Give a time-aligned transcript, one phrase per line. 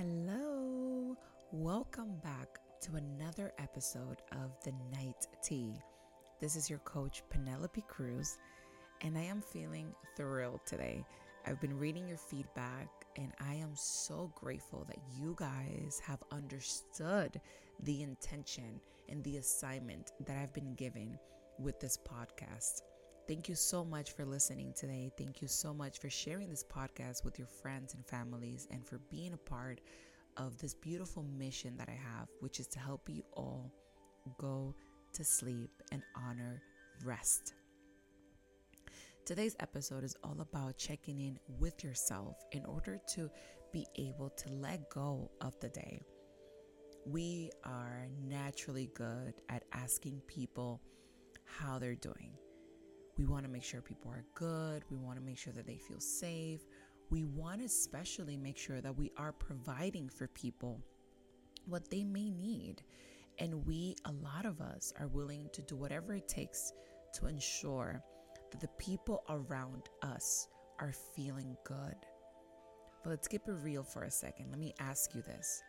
[0.00, 1.14] Hello,
[1.52, 5.74] welcome back to another episode of The Night Tea.
[6.40, 8.38] This is your coach, Penelope Cruz,
[9.02, 11.04] and I am feeling thrilled today.
[11.46, 17.38] I've been reading your feedback, and I am so grateful that you guys have understood
[17.82, 18.80] the intention
[19.10, 21.18] and the assignment that I've been given
[21.58, 22.84] with this podcast.
[23.30, 25.12] Thank you so much for listening today.
[25.16, 28.98] Thank you so much for sharing this podcast with your friends and families and for
[29.08, 29.80] being a part
[30.36, 33.70] of this beautiful mission that I have, which is to help you all
[34.36, 34.74] go
[35.12, 36.60] to sleep and honor
[37.04, 37.54] rest.
[39.24, 43.30] Today's episode is all about checking in with yourself in order to
[43.72, 46.02] be able to let go of the day.
[47.06, 50.80] We are naturally good at asking people
[51.44, 52.32] how they're doing
[53.18, 54.82] we want to make sure people are good.
[54.90, 56.60] We want to make sure that they feel safe.
[57.10, 60.80] We want to especially make sure that we are providing for people
[61.66, 62.82] what they may need.
[63.38, 66.72] And we, a lot of us, are willing to do whatever it takes
[67.14, 68.02] to ensure
[68.50, 71.96] that the people around us are feeling good.
[73.02, 74.50] But let's keep it real for a second.
[74.50, 75.62] Let me ask you this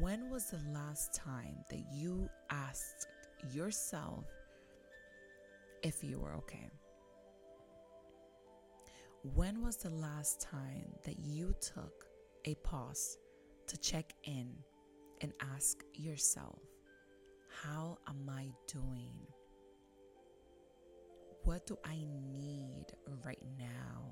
[0.00, 3.06] When was the last time that you asked
[3.52, 4.24] yourself
[5.82, 6.70] if you were okay.
[9.34, 12.06] When was the last time that you took
[12.44, 13.18] a pause
[13.68, 14.52] to check in
[15.20, 16.58] and ask yourself,
[17.62, 19.14] How am I doing?
[21.44, 22.04] What do I
[22.36, 22.86] need
[23.24, 24.10] right now?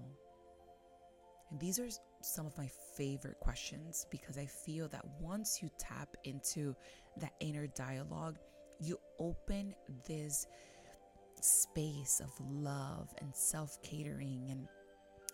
[1.51, 1.89] And these are
[2.23, 6.75] some of my favorite questions because I feel that once you tap into
[7.17, 8.39] that inner dialogue,
[8.81, 9.75] you open
[10.07, 10.47] this
[11.71, 14.67] space of love and self catering and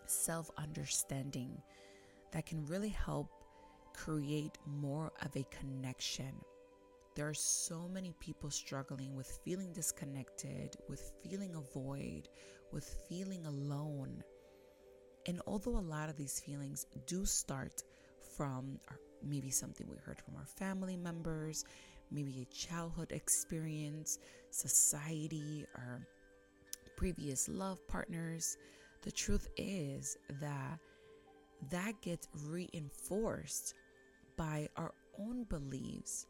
[0.07, 1.51] self understanding
[2.33, 3.31] that can really help
[3.95, 6.33] create more of a connection.
[7.15, 12.29] There are so many people struggling with feeling disconnected, with feeling a void,
[12.73, 14.23] with feeling alone.
[15.27, 17.83] And although a lot of these feelings do start
[18.37, 21.65] from our, maybe something we heard from our family members,
[22.11, 24.19] maybe a childhood experience,
[24.51, 26.07] society, or
[26.97, 28.57] previous love partners,
[29.03, 30.79] the truth is that
[31.71, 33.75] that gets reinforced
[34.37, 36.27] by our own beliefs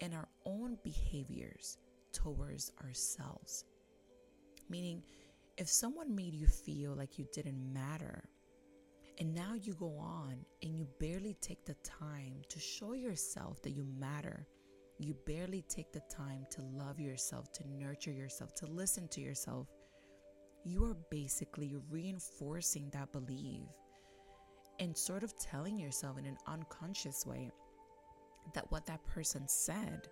[0.00, 1.78] and our own behaviors
[2.12, 3.64] towards ourselves.
[4.68, 5.02] Meaning,
[5.58, 8.24] if someone made you feel like you didn't matter,
[9.18, 13.72] and now you go on and you barely take the time to show yourself that
[13.72, 14.46] you matter,
[14.98, 19.68] you barely take the time to love yourself, to nurture yourself, to listen to yourself,
[20.64, 23.62] you are basically reinforcing that belief
[24.78, 27.50] and sort of telling yourself in an unconscious way
[28.54, 30.08] that what that person said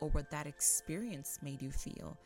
[0.00, 2.16] or what that experience made you feel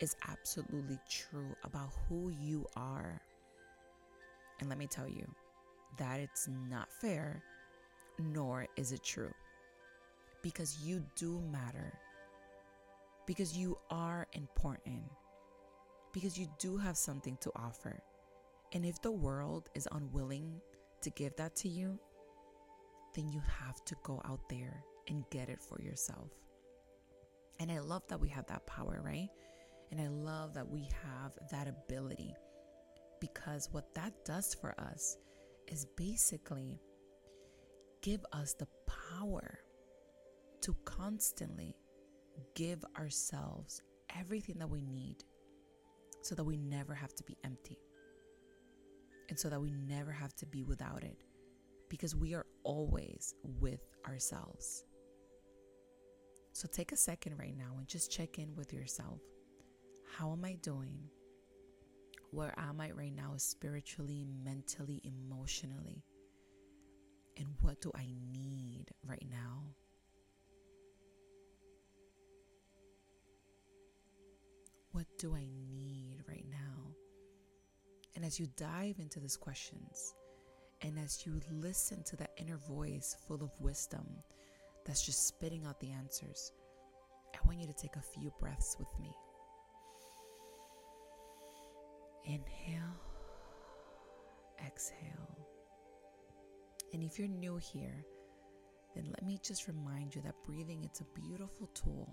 [0.00, 3.20] is absolutely true about who you are.
[4.60, 5.26] And let me tell you
[5.98, 7.42] that it's not fair,
[8.18, 9.32] nor is it true.
[10.42, 11.92] Because you do matter,
[13.26, 15.02] because you are important,
[16.14, 18.00] because you do have something to offer.
[18.72, 20.60] And if the world is unwilling
[21.02, 21.98] to give that to you,
[23.14, 26.30] then you have to go out there and get it for yourself.
[27.60, 29.28] And I love that we have that power, right?
[29.90, 32.34] And I love that we have that ability
[33.20, 35.18] because what that does for us
[35.68, 36.80] is basically
[38.02, 38.68] give us the
[39.18, 39.58] power
[40.62, 41.76] to constantly
[42.54, 43.82] give ourselves
[44.18, 45.24] everything that we need
[46.24, 47.78] so that we never have to be empty
[49.28, 51.18] and so that we never have to be without it
[51.90, 54.84] because we are always with ourselves.
[56.54, 59.20] So take a second right now and just check in with yourself.
[60.16, 60.98] How am I doing?
[62.30, 66.04] Where am I right now, spiritually, mentally, emotionally?
[67.36, 69.64] And what do I need right now?
[74.92, 76.13] What do I need?
[78.24, 80.14] And as you dive into these questions,
[80.80, 84.06] and as you listen to that inner voice full of wisdom
[84.86, 86.50] that's just spitting out the answers,
[87.34, 89.12] I want you to take a few breaths with me.
[92.24, 92.96] Inhale,
[94.66, 95.46] exhale.
[96.94, 98.06] And if you're new here,
[98.94, 102.08] then let me just remind you that breathing it's a beautiful tool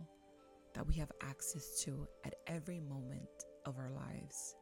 [0.75, 4.57] that we have access to at every moment of our lives.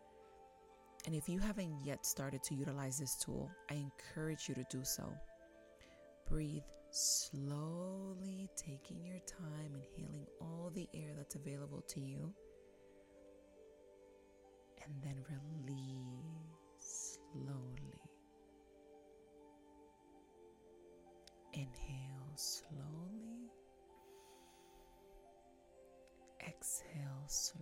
[1.05, 4.83] And if you haven't yet started to utilize this tool, I encourage you to do
[4.83, 5.11] so.
[6.29, 6.61] Breathe
[6.91, 12.33] slowly taking your time, inhaling all the air that's available to you,
[14.83, 18.01] and then release slowly.
[21.53, 23.51] Inhale slowly,
[26.47, 27.58] exhale slowly.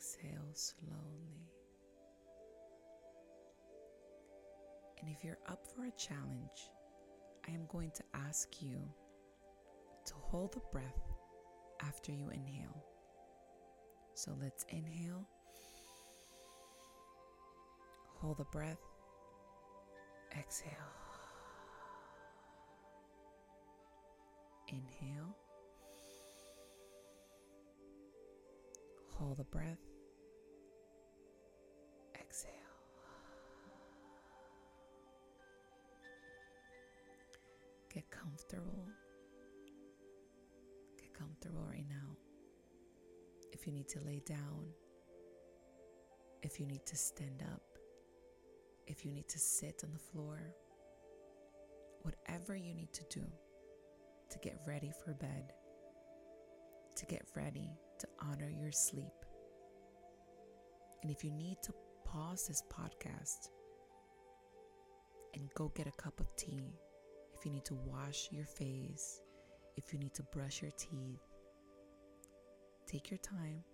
[0.00, 1.44] Exhale slowly.
[4.98, 6.70] And if you're up for a challenge,
[7.46, 8.78] I am going to ask you
[10.06, 11.02] to hold the breath
[11.82, 12.82] after you inhale.
[14.14, 15.28] So let's inhale,
[18.20, 18.80] hold the breath,
[20.34, 20.70] exhale.
[24.68, 25.36] Inhale.
[29.18, 29.89] Hold the breath.
[38.50, 38.86] Comfortable.
[40.98, 42.16] Get comfortable right now.
[43.52, 44.66] If you need to lay down,
[46.42, 47.62] if you need to stand up,
[48.86, 50.54] if you need to sit on the floor,
[52.02, 53.24] whatever you need to do
[54.30, 55.52] to get ready for bed,
[56.96, 59.12] to get ready to honor your sleep.
[61.02, 61.72] And if you need to
[62.04, 63.50] pause this podcast
[65.34, 66.74] and go get a cup of tea,
[67.40, 69.22] if you need to wash your face,
[69.78, 71.22] if you need to brush your teeth,
[72.86, 73.64] take your time.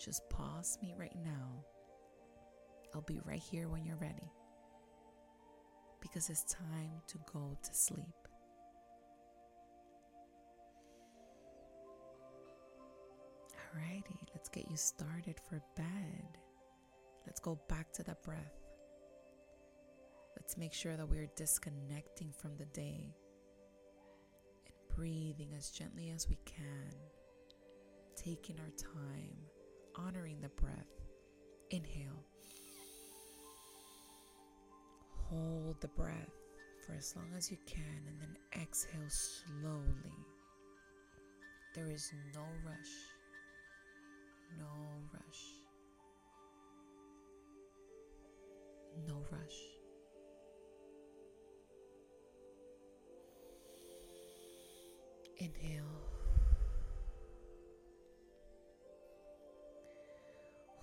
[0.00, 1.64] Just pause me right now.
[2.92, 4.32] I'll be right here when you're ready.
[6.00, 8.04] Because it's time to go to sleep.
[13.76, 16.38] Alrighty, let's get you started for bed.
[17.26, 18.65] Let's go back to the breath.
[20.36, 23.14] Let's make sure that we're disconnecting from the day
[24.66, 26.94] and breathing as gently as we can,
[28.16, 29.36] taking our time,
[29.96, 30.74] honoring the breath.
[31.70, 32.22] Inhale.
[35.28, 36.30] Hold the breath
[36.86, 40.14] for as long as you can and then exhale slowly.
[41.74, 43.16] There is no rush
[44.58, 44.66] no
[45.12, 45.42] rush.
[49.06, 49.75] No rush.
[55.38, 55.84] Inhale.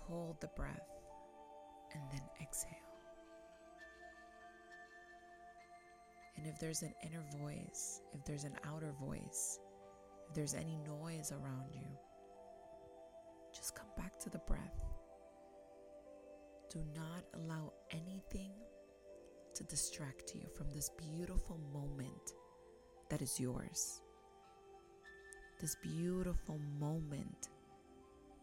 [0.06, 0.88] Hold the breath
[1.92, 2.70] and then exhale.
[6.36, 9.58] And if there's an inner voice, if there's an outer voice,
[10.28, 11.86] if there's any noise around you,
[13.54, 14.60] just come back to the breath.
[16.70, 18.52] Do not allow anything
[19.54, 22.32] to distract you from this beautiful moment
[23.10, 24.00] that is yours.
[25.64, 27.48] This beautiful moment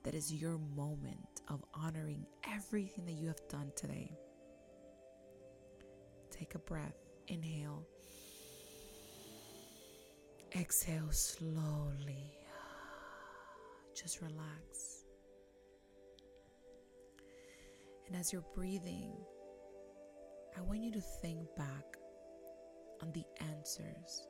[0.01, 4.12] that is your moment of honoring everything that you have done today.
[6.31, 6.97] Take a breath,
[7.27, 7.85] inhale,
[10.56, 12.25] exhale slowly.
[13.95, 15.03] Just relax.
[18.07, 19.13] And as you're breathing,
[20.57, 21.86] I want you to think back
[23.00, 24.25] on the answers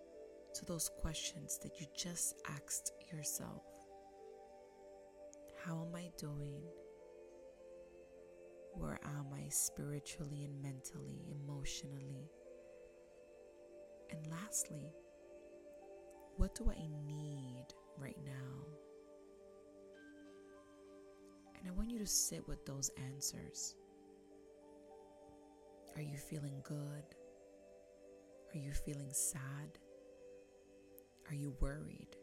[0.54, 3.64] to those questions that you just asked yourself.
[5.66, 6.64] How am I doing?
[8.74, 12.30] Where am I spiritually and mentally, emotionally?
[14.10, 14.92] And lastly,
[16.38, 17.68] what do I need
[17.98, 18.32] right now?
[21.60, 23.76] And I want you to sit with those answers.
[25.96, 27.06] Are you feeling good?
[28.54, 29.78] Are you feeling sad?
[31.32, 32.18] Are you worried?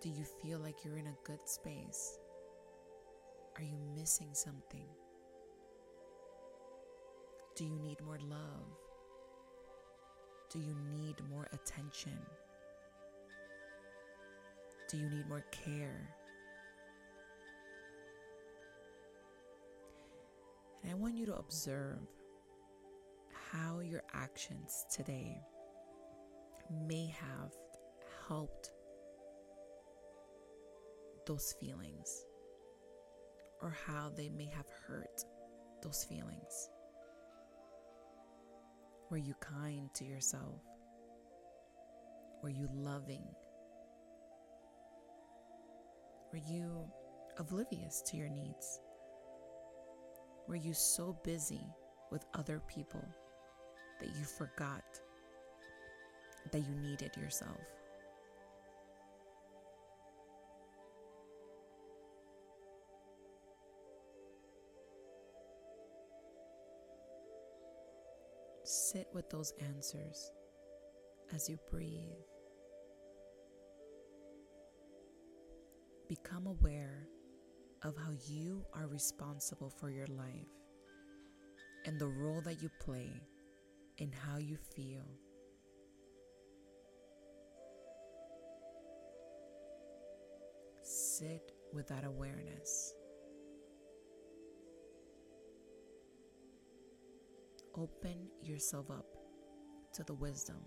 [0.00, 2.18] Do you feel like you're in a good space?
[3.56, 4.86] Are you missing something?
[7.56, 8.72] Do you need more love?
[10.50, 12.18] Do you need more attention?
[14.90, 16.08] Do you need more care?
[20.82, 21.98] And I want you to observe
[23.52, 25.36] how your actions today
[26.70, 27.52] may have
[28.26, 28.70] helped
[31.26, 32.24] those feelings
[33.60, 35.24] or how they may have hurt
[35.82, 36.70] those feelings.
[39.10, 40.60] Were you kind to yourself?
[42.42, 43.24] Were you loving?
[46.32, 46.84] Were you
[47.38, 48.80] oblivious to your needs?
[50.46, 51.66] Were you so busy
[52.10, 53.06] with other people
[54.00, 54.84] that you forgot
[56.52, 57.60] that you needed yourself?
[68.64, 70.30] Sit with those answers
[71.34, 72.02] as you breathe.
[76.08, 77.08] Become aware
[77.82, 80.52] of how you are responsible for your life
[81.86, 83.10] and the role that you play
[83.98, 85.06] in how you feel.
[91.18, 92.94] Sit with that awareness.
[97.76, 99.04] Open yourself up
[99.94, 100.62] to the wisdom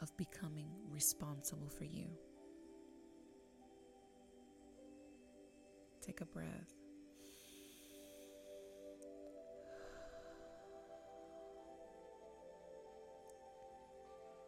[0.00, 2.06] of becoming responsible for you.
[6.00, 6.72] Take a breath.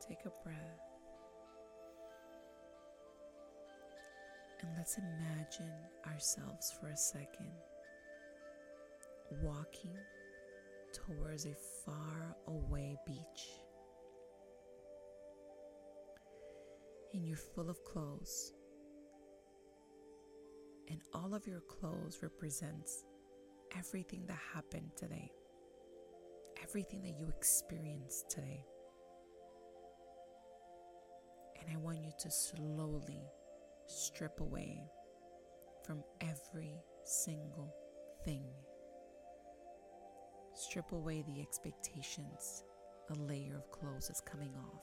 [0.09, 0.86] Take a breath.
[4.67, 5.73] And let's imagine
[6.07, 7.53] ourselves for a second
[9.43, 9.97] walking
[10.93, 11.55] towards a
[11.85, 13.61] far away beach.
[17.13, 18.53] And you're full of clothes.
[20.89, 23.05] And all of your clothes represents
[23.77, 25.31] everything that happened today.
[26.63, 28.65] Everything that you experienced today.
[31.61, 33.23] And I want you to slowly
[33.87, 34.81] strip away
[35.85, 37.75] from every single
[38.25, 38.45] thing.
[40.55, 42.65] Strip away the expectations.
[43.11, 44.83] A layer of clothes is coming off.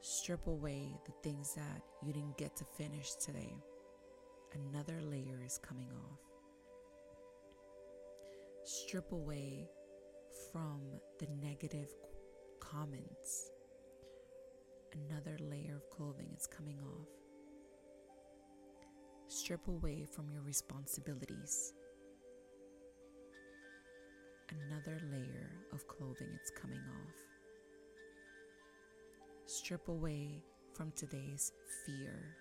[0.00, 3.54] Strip away the things that you didn't get to finish today.
[4.54, 6.18] Another layer is coming off.
[8.64, 9.68] Strip away
[10.50, 10.80] from
[11.18, 11.88] the negative
[12.60, 13.50] comments
[14.94, 17.08] another layer of clothing is coming off.
[19.50, 21.72] Strip away from your responsibilities.
[24.48, 27.16] Another layer of clothing is coming off.
[29.46, 31.50] Strip away from today's
[31.84, 32.36] fear.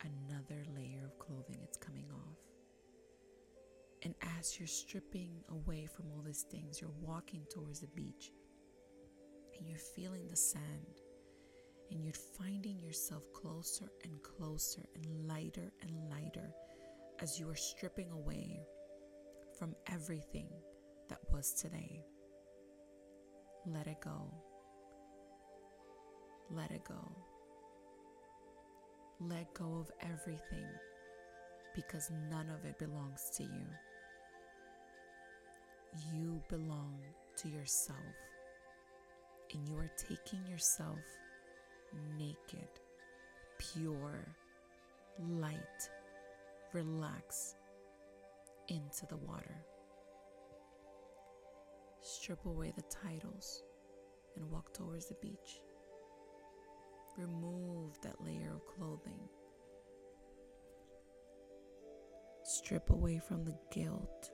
[0.00, 2.38] Another layer of clothing is coming off.
[4.02, 8.32] And as you're stripping away from all these things, you're walking towards the beach
[9.56, 11.02] and you're feeling the sand
[11.90, 16.50] and you're finding yourself closer and closer and lighter and lighter
[17.20, 18.60] as you are stripping away
[19.58, 20.48] from everything
[21.08, 22.04] that was today.
[23.66, 24.32] Let it go.
[26.50, 27.12] Let it go.
[29.20, 30.66] Let go of everything
[31.74, 33.66] because none of it belongs to you.
[36.12, 37.00] You belong
[37.38, 37.98] to yourself
[39.52, 40.98] and you are taking yourself
[42.16, 42.68] naked,
[43.58, 44.34] pure,
[45.18, 45.90] light,
[46.72, 47.56] relax
[48.68, 49.64] into the water.
[52.02, 53.62] Strip away the titles
[54.36, 55.60] and walk towards the beach.
[57.16, 59.20] Remove that layer of clothing.
[62.44, 64.30] Strip away from the guilt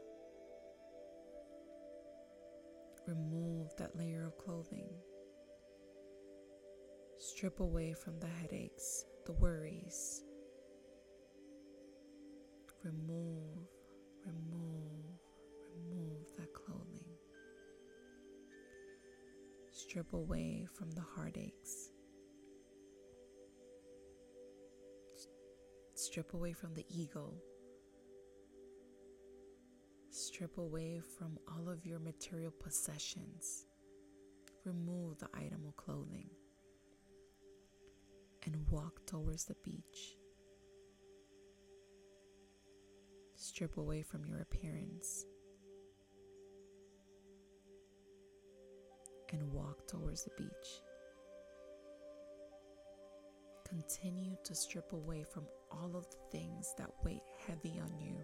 [3.07, 4.89] Remove that layer of clothing.
[7.27, 10.21] Strip away from the headaches, the worries.
[12.85, 13.67] Remove,
[14.27, 15.17] remove,
[15.75, 17.09] remove that clothing.
[19.71, 21.93] Strip away from the heartaches.
[25.95, 27.33] Strip away from the ego
[30.11, 33.65] Strip away from all of your material possessions.
[34.67, 36.29] Remove the item of clothing
[38.45, 40.17] and walk towards the beach.
[43.35, 45.25] Strip away from your appearance
[49.33, 50.83] and walk towards the beach.
[53.69, 58.17] Continue to strip away from all of the things that weigh heavy on you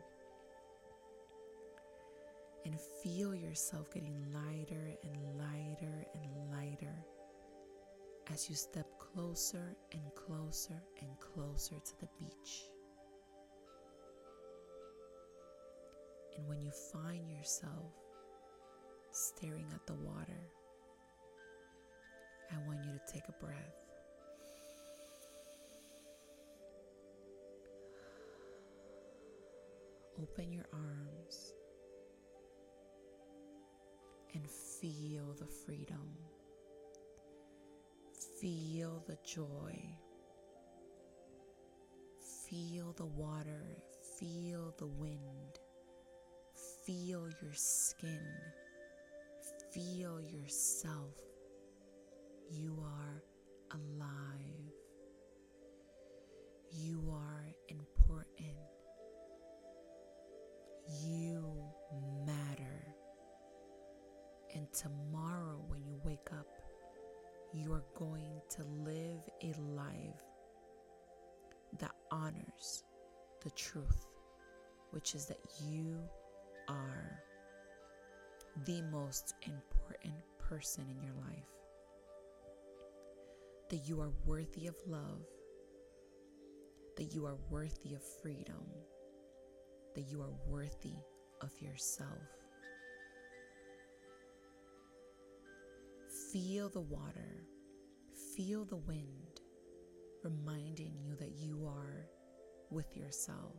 [2.65, 7.05] and feel yourself getting lighter and lighter and lighter
[8.33, 12.65] as you step closer and closer and closer to the beach.
[16.37, 17.93] And when you find yourself
[19.11, 20.51] staring at the water,
[22.53, 23.57] I want you to take a breath.
[30.23, 31.55] Open your arms
[34.35, 36.17] and feel the freedom.
[38.41, 39.79] Feel the joy.
[42.49, 43.77] Feel the water.
[44.19, 45.59] Feel the wind.
[46.87, 48.27] Feel your skin.
[49.73, 51.17] Feel yourself.
[52.51, 53.23] You are
[53.73, 54.73] alive.
[56.73, 58.57] You are important.
[61.05, 61.45] You
[62.25, 62.95] matter.
[64.55, 66.47] And tomorrow, when you wake up,
[67.53, 70.23] you are going to live a life
[71.79, 72.85] that honors
[73.43, 74.07] the truth,
[74.91, 75.99] which is that you
[76.69, 77.21] are
[78.65, 81.49] the most important person in your life,
[83.69, 85.23] that you are worthy of love,
[86.97, 88.67] that you are worthy of freedom,
[89.95, 90.97] that you are worthy
[91.41, 92.40] of yourself.
[96.33, 97.45] Feel the water,
[98.37, 99.41] feel the wind,
[100.23, 102.07] reminding you that you are
[102.71, 103.57] with yourself,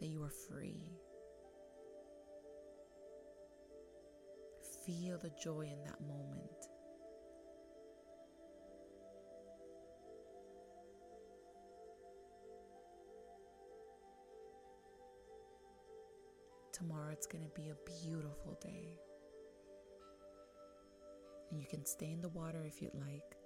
[0.00, 0.98] that you are free.
[4.84, 6.50] Feel the joy in that moment.
[16.74, 18.98] Tomorrow it's going to be a beautiful day.
[21.56, 23.36] You can stay in the water if you'd like,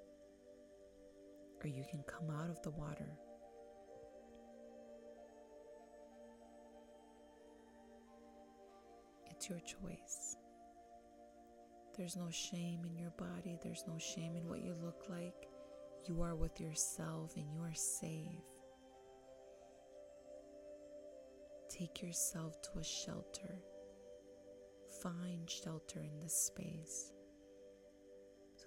[1.62, 3.18] or you can come out of the water.
[9.30, 10.36] It's your choice.
[11.96, 15.48] There's no shame in your body, there's no shame in what you look like.
[16.06, 18.42] You are with yourself and you are safe.
[21.68, 23.62] Take yourself to a shelter.
[25.02, 27.12] Find shelter in this space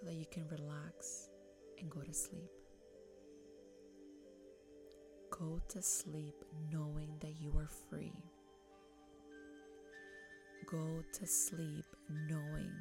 [0.04, 1.30] that you can relax
[1.80, 2.50] and go to sleep.
[5.32, 6.36] Go to sleep
[6.72, 8.24] knowing that you are free.
[10.70, 11.86] Go to sleep
[12.30, 12.74] knowing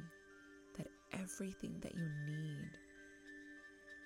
[0.77, 2.71] that everything that you need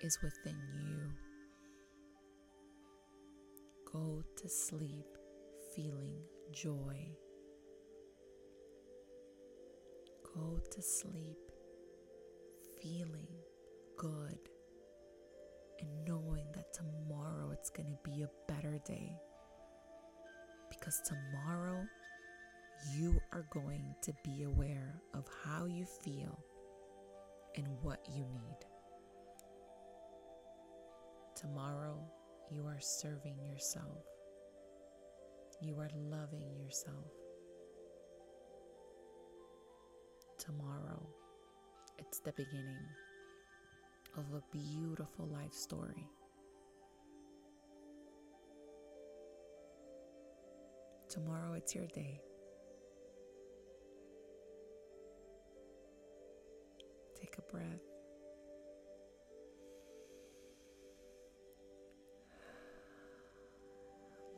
[0.02, 1.10] is within you.
[3.92, 5.06] Go to sleep
[5.74, 6.18] feeling
[6.52, 6.96] joy.
[10.34, 11.45] Go to sleep
[12.86, 13.26] feeling
[13.98, 14.38] good
[15.80, 19.16] and knowing that tomorrow it's going to be a better day.
[20.68, 21.84] Because tomorrow
[22.94, 26.38] you are going to be aware of how you feel
[27.56, 28.58] and what you need.
[31.34, 31.98] Tomorrow
[32.50, 34.04] you are serving yourself.
[35.60, 37.10] You are loving yourself.
[40.38, 41.15] Tomorrow
[42.08, 42.86] it's the beginning
[44.16, 46.08] of a beautiful life story.
[51.08, 52.20] Tomorrow it's your day.
[57.18, 57.64] Take a breath.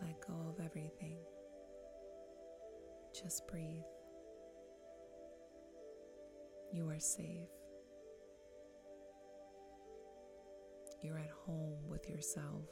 [0.00, 1.18] Let go of everything.
[3.12, 3.82] Just breathe.
[6.72, 7.57] You are safe.
[11.02, 12.64] You're at home with yourself.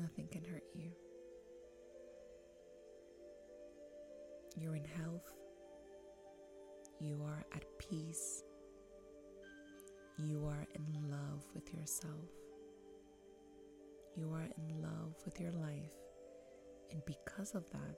[0.00, 0.90] Nothing can hurt you.
[4.56, 5.26] You're in health.
[6.98, 8.42] You are at peace.
[10.18, 12.30] You are in love with yourself.
[14.16, 15.94] You are in love with your life.
[16.90, 17.96] And because of that,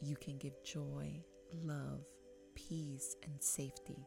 [0.00, 2.04] you can give joy, love,
[2.54, 4.06] peace, and safety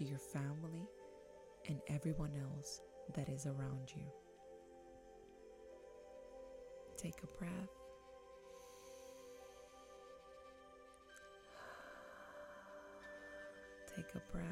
[0.00, 0.88] to your family
[1.68, 2.80] and everyone else
[3.14, 4.02] that is around you.
[6.96, 7.50] Take a breath.
[13.94, 14.46] Take a breath.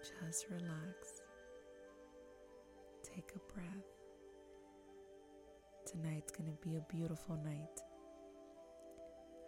[0.00, 1.22] Just relax.
[3.02, 3.66] Take a breath.
[5.84, 7.80] Tonight's going to be a beautiful night.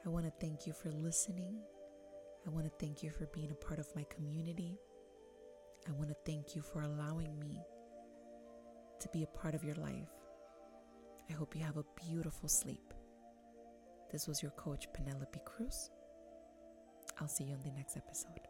[0.05, 1.57] I want to thank you for listening
[2.47, 4.79] I want to thank you for being a part of my community.
[5.89, 7.63] I want to thank you for allowing me
[9.01, 10.11] to be a part of your life.
[11.31, 12.93] I hope you have a beautiful sleep.
[14.13, 15.91] This was your coach, Penelope Cruz.
[17.21, 18.49] I'll see you on the next episode.